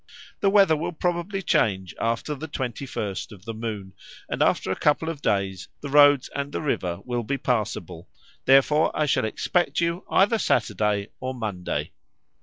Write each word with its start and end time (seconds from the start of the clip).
The 0.39 0.49
weather 0.49 0.75
will 0.75 0.93
probably 0.93 1.43
change 1.43 1.93
after 2.01 2.33
the 2.33 2.47
21st 2.47 3.31
of 3.31 3.45
the 3.45 3.53
moon, 3.53 3.93
and 4.27 4.41
after 4.41 4.71
a 4.71 4.75
couple 4.75 5.09
of 5.09 5.21
days 5.21 5.67
the 5.81 5.89
roads 5.91 6.27
and 6.29 6.51
the 6.51 6.59
river 6.63 7.01
will 7.05 7.21
be 7.21 7.37
passable, 7.37 8.09
therefore 8.45 8.89
I 8.97 9.05
shall 9.05 9.25
expect 9.25 9.79
you 9.79 10.03
either 10.09 10.39
Saturday 10.39 11.09
or 11.19 11.35
Monday. 11.35 11.91